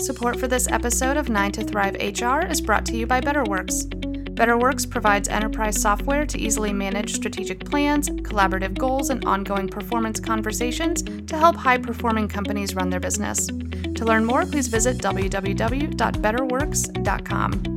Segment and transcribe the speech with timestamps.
[0.00, 3.86] Support for this episode of 9 to Thrive HR is brought to you by BetterWorks.
[4.34, 11.02] BetterWorks provides enterprise software to easily manage strategic plans, collaborative goals, and ongoing performance conversations
[11.02, 13.48] to help high performing companies run their business.
[13.48, 17.69] To learn more, please visit www.betterworks.com.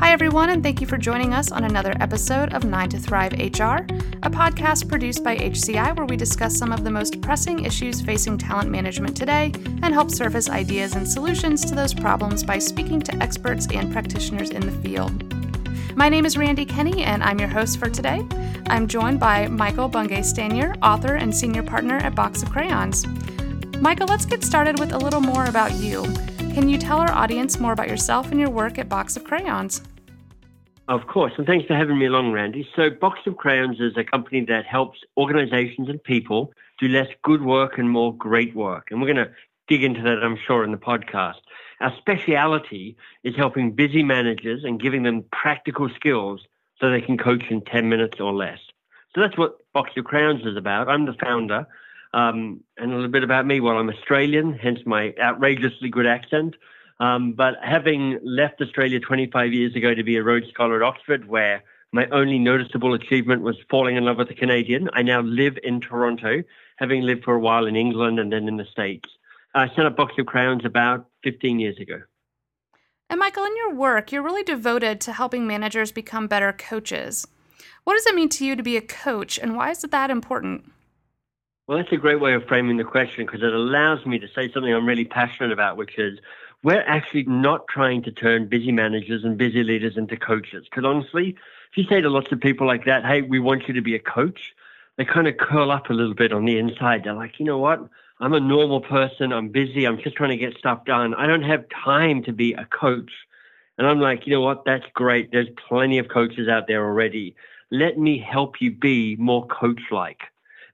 [0.00, 3.34] Hi, everyone, and thank you for joining us on another episode of 9 to Thrive
[3.34, 3.84] HR,
[4.22, 8.38] a podcast produced by HCI where we discuss some of the most pressing issues facing
[8.38, 13.14] talent management today and help surface ideas and solutions to those problems by speaking to
[13.22, 15.34] experts and practitioners in the field.
[15.94, 18.26] My name is Randy Kenny, and I'm your host for today.
[18.68, 23.06] I'm joined by Michael Bungay Stanier, author and senior partner at Box of Crayons.
[23.82, 26.06] Michael, let's get started with a little more about you.
[26.54, 29.82] Can you tell our audience more about yourself and your work at Box of Crayons?
[30.88, 32.68] Of course, and thanks for having me along, Randy.
[32.74, 37.42] So, Box of Crayons is a company that helps organizations and people do less good
[37.42, 38.88] work and more great work.
[38.90, 39.32] And we're going to
[39.68, 41.38] dig into that, I'm sure, in the podcast.
[41.80, 46.40] Our speciality is helping busy managers and giving them practical skills
[46.80, 48.58] so they can coach in 10 minutes or less.
[49.14, 50.88] So that's what Box of Crayons is about.
[50.88, 51.68] I'm the founder.
[52.12, 53.60] Um, and a little bit about me.
[53.60, 56.56] Well, I'm Australian, hence my outrageously good accent.
[56.98, 61.28] Um, but having left Australia 25 years ago to be a Rhodes Scholar at Oxford,
[61.28, 65.56] where my only noticeable achievement was falling in love with a Canadian, I now live
[65.62, 66.42] in Toronto,
[66.76, 69.08] having lived for a while in England and then in the States.
[69.54, 72.00] I set up Box of Crayons about 15 years ago.
[73.08, 77.26] And Michael, in your work, you're really devoted to helping managers become better coaches.
[77.82, 80.10] What does it mean to you to be a coach, and why is it that
[80.10, 80.70] important?
[81.70, 84.50] Well, that's a great way of framing the question because it allows me to say
[84.50, 86.18] something I'm really passionate about, which is
[86.64, 90.64] we're actually not trying to turn busy managers and busy leaders into coaches.
[90.64, 91.36] Because honestly,
[91.70, 93.94] if you say to lots of people like that, hey, we want you to be
[93.94, 94.52] a coach,
[94.96, 97.04] they kind of curl up a little bit on the inside.
[97.04, 97.88] They're like, you know what?
[98.18, 99.32] I'm a normal person.
[99.32, 99.86] I'm busy.
[99.86, 101.14] I'm just trying to get stuff done.
[101.14, 103.12] I don't have time to be a coach.
[103.78, 104.64] And I'm like, you know what?
[104.64, 105.30] That's great.
[105.30, 107.36] There's plenty of coaches out there already.
[107.70, 110.22] Let me help you be more coach like.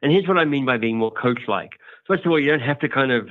[0.02, 1.72] And here's what I mean by being more coach like.
[2.06, 3.28] First of all, you don't have to kind of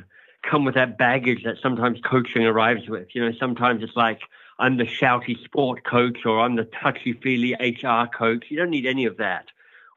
[0.50, 3.08] come with that baggage that sometimes coaching arrives with.
[3.14, 4.22] You know, sometimes it's like,
[4.60, 8.46] I'm the shouty sport coach or I'm the touchy feely HR coach.
[8.50, 9.46] You don't need any of that.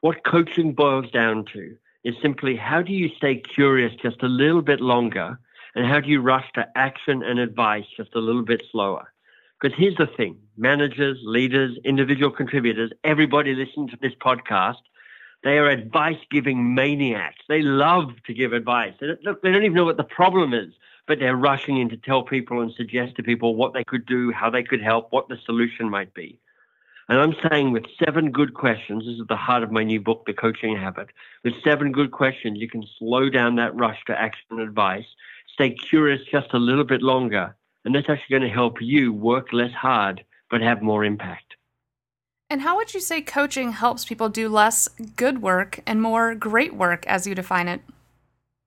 [0.01, 4.61] What coaching boils down to is simply how do you stay curious just a little
[4.61, 5.39] bit longer
[5.75, 9.13] and how do you rush to action and advice just a little bit slower?
[9.59, 14.77] Because here's the thing managers, leaders, individual contributors, everybody listening to this podcast
[15.43, 17.39] they are advice giving maniacs.
[17.47, 18.93] They love to give advice.
[18.99, 20.73] They look, they don't even know what the problem is,
[21.07, 24.31] but they're rushing in to tell people and suggest to people what they could do,
[24.31, 26.39] how they could help, what the solution might be.
[27.07, 30.25] And I'm saying with seven good questions, this is the heart of my new book,
[30.27, 31.07] The Coaching Habit.
[31.43, 35.07] With seven good questions, you can slow down that rush to action and advice,
[35.51, 39.51] stay curious just a little bit longer, and that's actually going to help you work
[39.51, 41.48] less hard but have more impact.
[42.49, 46.73] And how would you say coaching helps people do less good work and more great
[46.73, 47.81] work as you define it?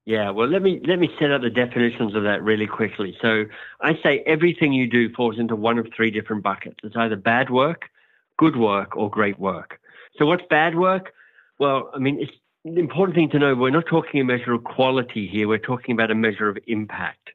[0.05, 3.17] Yeah, well, let me let me set up the definitions of that really quickly.
[3.21, 3.45] So
[3.81, 6.79] I say everything you do falls into one of three different buckets.
[6.83, 7.89] It's either bad work,
[8.37, 9.79] good work, or great work.
[10.19, 11.13] So what's bad work?
[11.59, 12.33] Well, I mean, it's
[12.65, 13.55] the important thing to know.
[13.55, 15.47] We're not talking a measure of quality here.
[15.47, 17.31] We're talking about a measure of impact.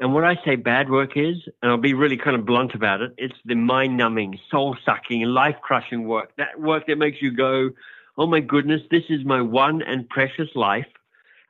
[0.00, 3.00] And what I say bad work is, and I'll be really kind of blunt about
[3.00, 6.30] it, it's the mind numbing, soul sucking, life crushing work.
[6.36, 7.70] That work that makes you go,
[8.16, 10.86] oh my goodness, this is my one and precious life.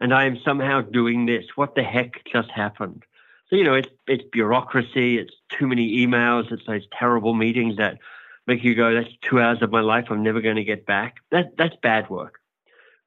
[0.01, 1.45] And I am somehow doing this.
[1.57, 3.03] What the heck just happened?
[3.51, 7.99] So, you know, it's, it's bureaucracy, it's too many emails, it's those terrible meetings that
[8.47, 11.17] make you go, that's two hours of my life I'm never going to get back.
[11.31, 12.41] That, that's bad work.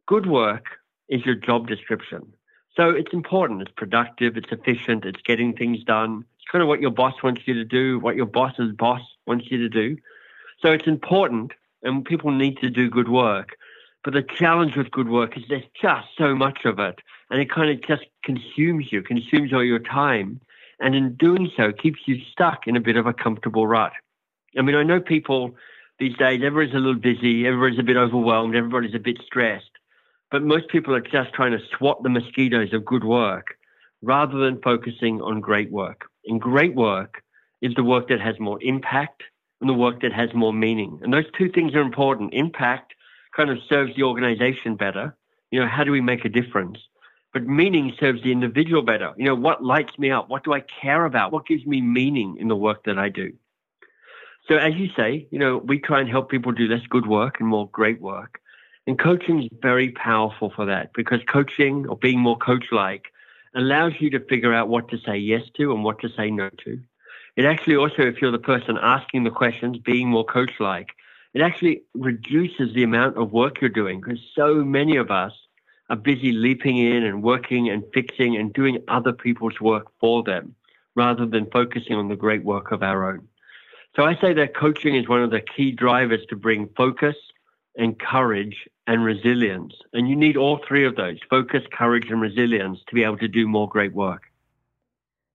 [0.07, 0.65] Good work
[1.09, 2.33] is your job description.
[2.75, 3.61] So it's important.
[3.61, 4.37] It's productive.
[4.37, 5.05] It's efficient.
[5.05, 6.25] It's getting things done.
[6.37, 9.51] It's kind of what your boss wants you to do, what your boss's boss wants
[9.51, 9.97] you to do.
[10.61, 13.57] So it's important, and people need to do good work.
[14.03, 16.99] But the challenge with good work is there's just so much of it,
[17.29, 20.41] and it kind of just consumes you, consumes all your time,
[20.79, 23.91] and in doing so, keeps you stuck in a bit of a comfortable rut.
[24.57, 25.55] I mean, I know people
[25.99, 29.70] these days, everybody's a little busy, everybody's a bit overwhelmed, everybody's a bit stressed.
[30.31, 33.57] But most people are just trying to swat the mosquitoes of good work
[34.01, 36.05] rather than focusing on great work.
[36.25, 37.21] And great work
[37.61, 39.23] is the work that has more impact
[39.59, 40.99] and the work that has more meaning.
[41.03, 42.33] And those two things are important.
[42.33, 42.93] Impact
[43.35, 45.15] kind of serves the organization better.
[45.51, 46.77] You know, how do we make a difference?
[47.33, 49.13] But meaning serves the individual better.
[49.17, 50.29] You know, what lights me up?
[50.29, 51.31] What do I care about?
[51.31, 53.33] What gives me meaning in the work that I do?
[54.47, 57.39] So as you say, you know, we try and help people do less good work
[57.39, 58.40] and more great work.
[58.87, 63.13] And coaching is very powerful for that because coaching or being more coach like
[63.53, 66.49] allows you to figure out what to say yes to and what to say no
[66.63, 66.79] to.
[67.35, 70.89] It actually also, if you're the person asking the questions, being more coach like,
[71.33, 75.31] it actually reduces the amount of work you're doing because so many of us
[75.89, 80.55] are busy leaping in and working and fixing and doing other people's work for them
[80.95, 83.27] rather than focusing on the great work of our own.
[83.95, 87.15] So I say that coaching is one of the key drivers to bring focus
[87.75, 88.55] and courage
[88.87, 89.73] and resilience.
[89.93, 93.27] And you need all three of those focus, courage, and resilience to be able to
[93.27, 94.23] do more great work.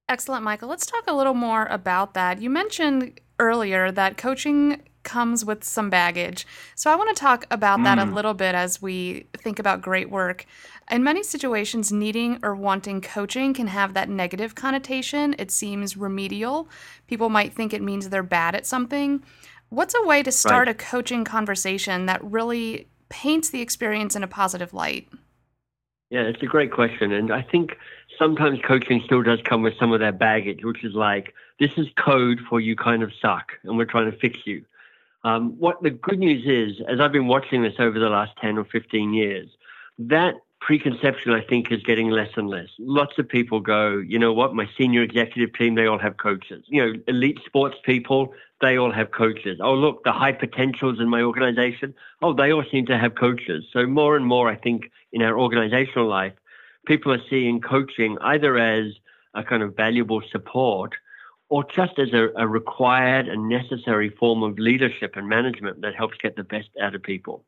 [0.09, 0.69] Excellent, Michael.
[0.69, 2.41] Let's talk a little more about that.
[2.41, 6.47] You mentioned earlier that coaching comes with some baggage.
[6.75, 7.85] So I want to talk about mm.
[7.85, 8.13] that a mm.
[8.13, 10.45] little bit as we think about great work.
[10.91, 15.35] In many situations, needing or wanting coaching can have that negative connotation.
[15.39, 16.69] It seems remedial.
[17.07, 19.23] People might think it means they're bad at something.
[19.69, 20.75] What's a way to start right.
[20.77, 25.09] a coaching conversation that really paints the experience in a positive light?
[26.11, 27.13] Yeah, it's a great question.
[27.13, 27.77] And I think
[28.19, 31.89] sometimes coaching still does come with some of that baggage, which is like, this is
[31.99, 34.65] code for you kind of suck, and we're trying to fix you.
[35.25, 38.59] Um, what the good news is, as I've been watching this over the last 10
[38.59, 39.49] or 15 years,
[39.99, 40.35] that
[40.67, 42.67] preconception, I think, is getting less and less.
[42.81, 46.65] Lots of people go, you know what, my senior executive team, they all have coaches.
[46.67, 49.61] You know, elite sports people, they all have coaches.
[49.63, 53.65] Oh, look, the high potentials in my organization, oh, they all seem to have coaches.
[53.73, 56.33] So more and more, I think, in our organizational life,
[56.85, 58.87] people are seeing coaching either as
[59.35, 60.95] a kind of valuable support
[61.49, 66.19] or just as a, a required and necessary form of leadership and management that helps
[66.21, 67.45] get the best out of people.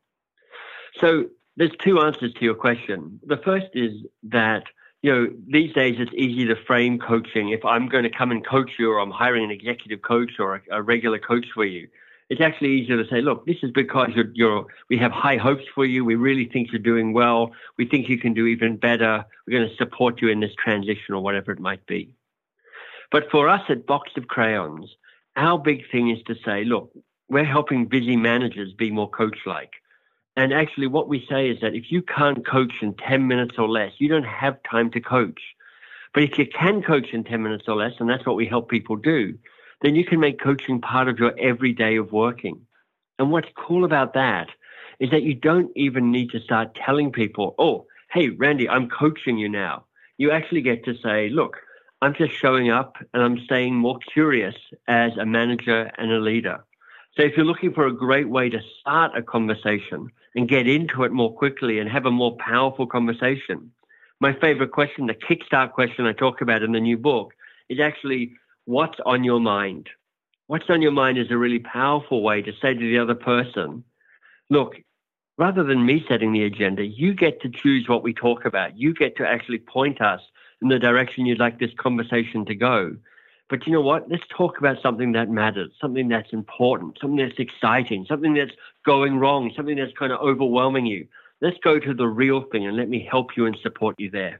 [1.01, 1.25] So
[1.59, 3.19] there's two answers to your question.
[3.27, 3.91] The first is
[4.23, 4.63] that
[5.01, 7.49] you know these days it's easy to frame coaching.
[7.49, 10.55] If I'm going to come and coach you, or I'm hiring an executive coach or
[10.55, 11.89] a, a regular coach for you,
[12.29, 15.65] it's actually easier to say, look, this is because you're, you're, we have high hopes
[15.75, 16.05] for you.
[16.05, 17.51] We really think you're doing well.
[17.77, 19.25] We think you can do even better.
[19.45, 22.15] We're going to support you in this transition or whatever it might be.
[23.11, 24.85] But for us at Box of Crayons,
[25.35, 26.91] our big thing is to say, look,
[27.27, 29.71] we're helping busy managers be more coach like.
[30.39, 33.67] And actually, what we say is that if you can't coach in 10 minutes or
[33.67, 35.41] less, you don't have time to coach.
[36.13, 38.69] But if you can coach in 10 minutes or less, and that's what we help
[38.69, 39.37] people do,
[39.81, 42.61] then you can make coaching part of your everyday of working.
[43.19, 44.47] And what's cool about that
[45.01, 49.37] is that you don't even need to start telling people, oh, hey, Randy, I'm coaching
[49.37, 49.83] you now.
[50.17, 51.57] You actually get to say, look,
[52.01, 54.55] I'm just showing up and I'm staying more curious
[54.87, 56.63] as a manager and a leader.
[57.17, 60.09] So if you're looking for a great way to start a conversation
[60.39, 63.73] and get into it more quickly and have a more powerful conversation,
[64.21, 67.33] my favorite question, the kickstart question I talk about in the new book,
[67.67, 68.31] is actually
[68.63, 69.89] what's on your mind?
[70.47, 73.83] What's on your mind is a really powerful way to say to the other person,
[74.49, 74.75] look,
[75.37, 78.77] rather than me setting the agenda, you get to choose what we talk about.
[78.77, 80.21] You get to actually point us
[80.61, 82.95] in the direction you'd like this conversation to go.
[83.49, 84.09] But you know what?
[84.09, 88.51] Let's talk about something that matters, something that's important, something that's exciting, something that's
[88.85, 91.07] going wrong, something that's kind of overwhelming you.
[91.41, 94.39] Let's go to the real thing and let me help you and support you there.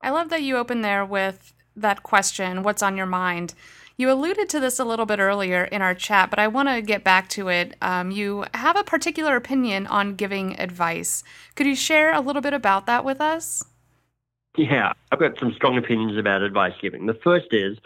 [0.00, 3.54] I love that you open there with that question what's on your mind?
[3.96, 6.80] You alluded to this a little bit earlier in our chat, but I want to
[6.82, 7.74] get back to it.
[7.82, 11.24] Um, you have a particular opinion on giving advice.
[11.56, 13.64] Could you share a little bit about that with us?
[14.58, 17.06] Yeah, I've got some strong opinions about advice giving.
[17.06, 17.78] The first is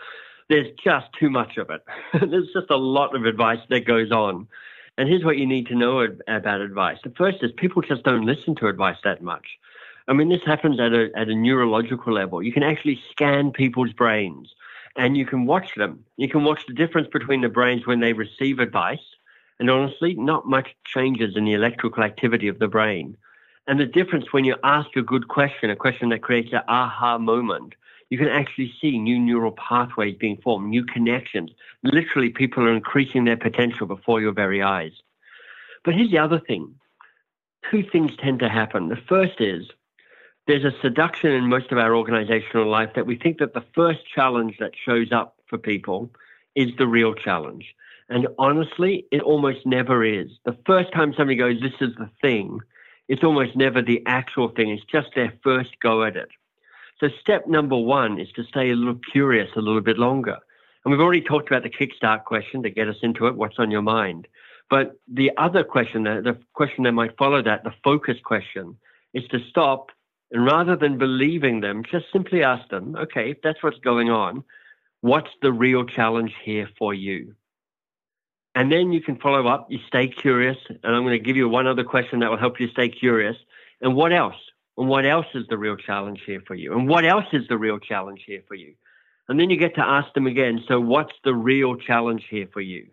[0.48, 1.84] there's just too much of it.
[2.31, 4.48] there's just a lot of advice that goes on.
[4.96, 6.96] And here's what you need to know about advice.
[7.05, 9.58] The first is people just don't listen to advice that much.
[10.08, 12.43] I mean, this happens at a, at a neurological level.
[12.43, 14.55] You can actually scan people's brains
[14.96, 16.02] and you can watch them.
[16.17, 19.05] You can watch the difference between the brains when they receive advice.
[19.58, 23.19] And honestly, not much changes in the electrical activity of the brain.
[23.66, 27.19] And the difference when you ask a good question, a question that creates an aha
[27.19, 27.74] moment,
[28.10, 31.50] you can actually see new neural pathways being formed, new connections.
[31.82, 34.92] Literally, people are increasing their potential before your very eyes.
[35.84, 36.74] But here's the other thing
[37.70, 38.88] two things tend to happen.
[38.88, 39.66] The first is
[40.46, 44.00] there's a seduction in most of our organizational life that we think that the first
[44.12, 46.10] challenge that shows up for people
[46.56, 47.74] is the real challenge.
[48.08, 50.28] And honestly, it almost never is.
[50.44, 52.60] The first time somebody goes, This is the thing,
[53.09, 54.71] it's almost never the actual thing.
[54.71, 56.29] It's just their first go at it.
[57.01, 60.39] So step number one is to stay a little curious a little bit longer.
[60.85, 63.37] And we've already talked about the kickstart question to get us into it.
[63.37, 64.29] What's on your mind?
[64.71, 68.77] But the other question, the, the question that might follow that, the focus question,
[69.15, 69.91] is to stop
[70.32, 74.43] and rather than believing them, just simply ask them, okay, if that's what's going on,
[75.03, 77.35] what's the real challenge here for you?
[78.55, 79.67] And then you can follow up.
[79.71, 80.59] You stay curious.
[80.69, 83.37] And I'm going to give you one other question that will help you stay curious.
[83.81, 84.37] And what else?
[84.77, 86.73] And what else is the real challenge here for you?
[86.73, 88.75] And what else is the real challenge here for you?
[89.29, 92.61] And then you get to ask them again, so what's the real challenge here for
[92.61, 92.89] you?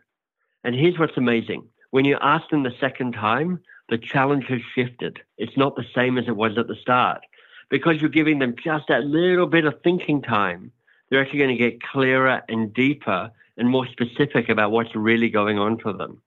[0.63, 1.67] And here's what's amazing.
[1.91, 5.19] When you ask them the second time, the challenge has shifted.
[5.37, 7.21] It's not the same as it was at the start.
[7.69, 10.71] Because you're giving them just that little bit of thinking time,
[11.09, 15.59] they're actually going to get clearer and deeper and more specific about what's really going
[15.59, 16.21] on for them.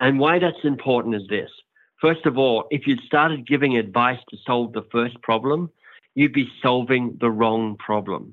[0.00, 1.50] And why that's important is this.
[2.00, 5.70] First of all, if you'd started giving advice to solve the first problem,
[6.16, 8.32] you'd be solving the wrong problem.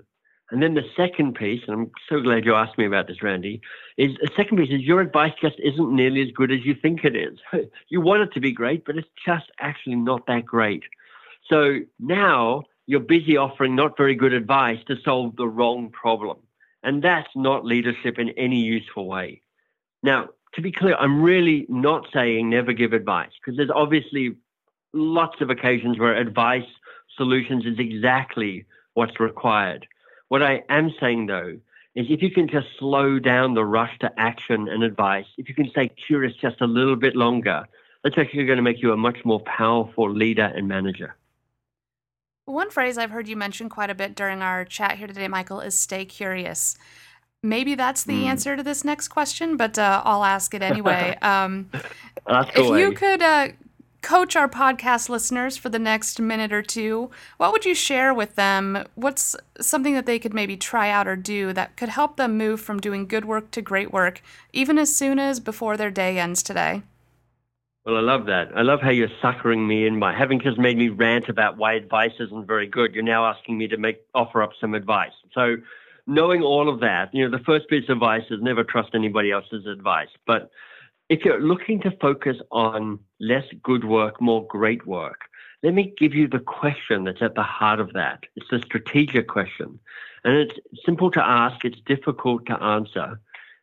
[0.52, 3.62] And then the second piece, and I'm so glad you asked me about this, Randy,
[3.98, 7.04] is the second piece is your advice just isn't nearly as good as you think
[7.04, 7.38] it is.
[7.90, 10.84] you want it to be great, but it's just actually not that great.
[11.48, 16.38] So now you're busy offering not very good advice to solve the wrong problem.
[16.84, 19.42] And that's not leadership in any useful way.
[20.02, 24.36] Now, to be clear, I'm really not saying never give advice because there's obviously
[24.94, 26.68] lots of occasions where advice
[27.16, 29.88] solutions is exactly what's required.
[30.30, 31.60] What I am saying though
[31.96, 35.56] is if you can just slow down the rush to action and advice, if you
[35.56, 37.66] can stay curious just a little bit longer,
[38.04, 41.16] that's actually going to make you a much more powerful leader and manager.
[42.50, 45.62] One phrase I've heard you mention quite a bit during our chat here today, Michael,
[45.62, 46.76] is stay curious.
[47.44, 48.26] Maybe that's the mm.
[48.26, 51.18] answer to this next question, but uh, I'll ask it anyway.
[51.22, 51.70] Um,
[52.28, 53.50] if you could uh,
[54.02, 58.36] coach our podcast listeners for the next minute or two, what would you share with
[58.36, 58.86] them?
[58.96, 62.62] What's something that they could maybe try out or do that could help them move
[62.62, 64.22] from doing good work to great work,
[64.54, 66.82] even as soon as before their day ends today?
[67.90, 68.50] Well, I love that.
[68.56, 71.74] I love how you're suckering me in by having just made me rant about why
[71.74, 72.94] advice isn't very good.
[72.94, 75.14] You're now asking me to make offer up some advice.
[75.34, 75.56] So,
[76.06, 79.32] knowing all of that, you know, the first piece of advice is never trust anybody
[79.32, 80.10] else's advice.
[80.28, 80.52] But
[81.10, 85.22] if you're looking to focus on less good work, more great work,
[85.64, 88.20] let me give you the question that's at the heart of that.
[88.36, 89.80] It's the strategic question.
[90.24, 93.20] And it's simple to ask, it's difficult to answer.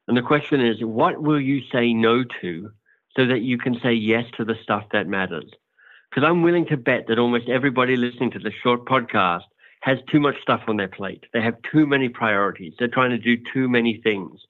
[0.08, 2.72] And the question is, what will you say no to
[3.16, 5.50] so that you can say yes to the stuff that matters?
[6.10, 9.44] Because I'm willing to bet that almost everybody listening to this short podcast
[9.80, 11.24] has too much stuff on their plate.
[11.32, 12.74] They have too many priorities.
[12.78, 14.40] They're trying to do too many things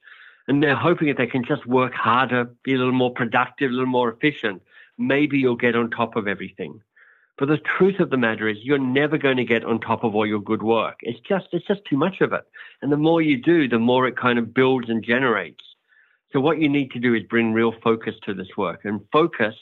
[0.47, 3.73] and they're hoping if they can just work harder, be a little more productive, a
[3.73, 4.61] little more efficient,
[4.97, 6.81] maybe you'll get on top of everything.
[7.37, 10.15] But the truth of the matter is you're never going to get on top of
[10.15, 10.95] all your good work.
[11.01, 12.43] It's just it's just too much of it.
[12.81, 15.63] And the more you do, the more it kind of builds and generates.
[16.33, 18.81] So what you need to do is bring real focus to this work.
[18.83, 19.55] And focus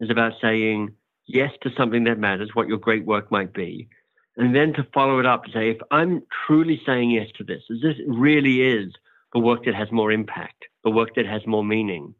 [0.00, 0.94] is about saying
[1.26, 3.88] yes to something that matters, what your great work might be.
[4.36, 7.62] And then to follow it up to say, if I'm truly saying yes to this,
[7.68, 8.92] is this really is
[9.32, 12.14] the work that has more impact, the work that has more meaning,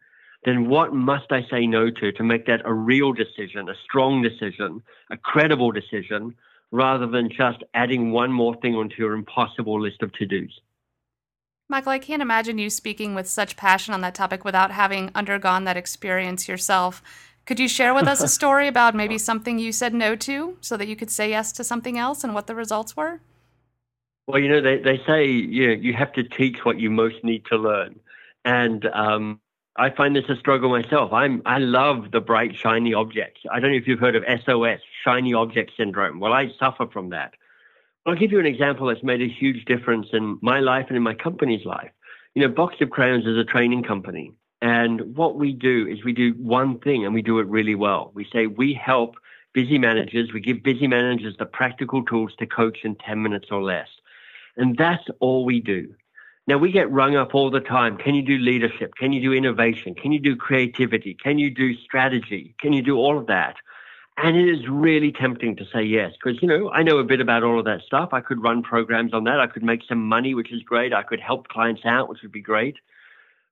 [0.44, 4.22] then what must I say no to to make that a real decision, a strong
[4.22, 6.34] decision, a credible decision,
[6.70, 10.60] rather than just adding one more thing onto your impossible list of to dos?
[11.70, 15.64] Michael, I can't imagine you speaking with such passion on that topic without having undergone
[15.64, 17.02] that experience yourself.
[17.44, 20.78] Could you share with us a story about maybe something you said no to so
[20.78, 23.20] that you could say yes to something else and what the results were?
[24.26, 27.22] Well, you know, they, they say you know, you have to teach what you most
[27.22, 28.00] need to learn.
[28.46, 29.40] And um,
[29.76, 31.12] I find this a struggle myself.
[31.12, 33.42] I'm I love the bright, shiny objects.
[33.52, 36.18] I don't know if you've heard of SOS, shiny object syndrome.
[36.18, 37.34] Well, I suffer from that.
[38.08, 41.02] I'll give you an example that's made a huge difference in my life and in
[41.02, 41.90] my company's life.
[42.34, 44.32] You know, Box of Crayons is a training company.
[44.62, 48.10] And what we do is we do one thing and we do it really well.
[48.14, 49.16] We say we help
[49.52, 53.62] busy managers, we give busy managers the practical tools to coach in 10 minutes or
[53.62, 53.88] less.
[54.56, 55.94] And that's all we do.
[56.46, 57.98] Now we get rung up all the time.
[57.98, 58.94] Can you do leadership?
[58.98, 59.94] Can you do innovation?
[59.94, 61.14] Can you do creativity?
[61.22, 62.54] Can you do strategy?
[62.58, 63.56] Can you do all of that?
[64.20, 67.20] And it is really tempting to say yes, because, you know, I know a bit
[67.20, 68.08] about all of that stuff.
[68.12, 69.38] I could run programs on that.
[69.38, 70.92] I could make some money, which is great.
[70.92, 72.74] I could help clients out, which would be great.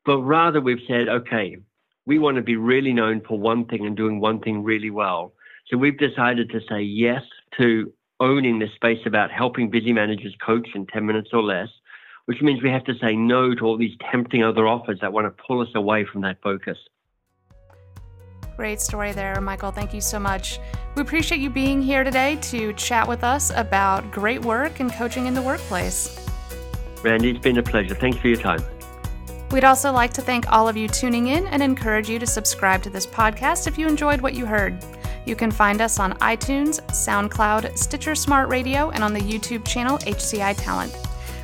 [0.04, 1.58] But rather we've said, okay,
[2.04, 5.34] we want to be really known for one thing and doing one thing really well.
[5.68, 7.22] So we've decided to say yes
[7.58, 11.68] to owning this space about helping busy managers coach in 10 minutes or less,
[12.24, 15.26] which means we have to say no to all these tempting other offers that want
[15.26, 16.78] to pull us away from that focus.
[18.56, 19.70] Great story there, Michael.
[19.70, 20.60] Thank you so much.
[20.94, 25.26] We appreciate you being here today to chat with us about great work and coaching
[25.26, 26.26] in the workplace.
[27.02, 27.94] Randy, it's been a pleasure.
[27.94, 28.64] Thanks for your time.
[29.50, 32.82] We'd also like to thank all of you tuning in and encourage you to subscribe
[32.84, 34.82] to this podcast if you enjoyed what you heard.
[35.26, 39.98] You can find us on iTunes, SoundCloud, Stitcher Smart Radio, and on the YouTube channel
[39.98, 40.96] HCI Talent.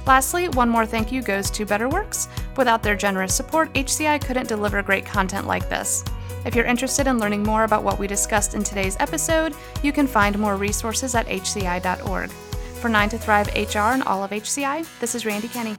[0.07, 2.29] Lastly, one more thank you goes to BetterWorks.
[2.57, 6.03] Without their generous support, HCI couldn't deliver great content like this.
[6.45, 10.07] If you're interested in learning more about what we discussed in today's episode, you can
[10.07, 12.31] find more resources at hci.org.
[12.81, 15.77] For 9 to Thrive HR and all of HCI, this is Randy Kenny.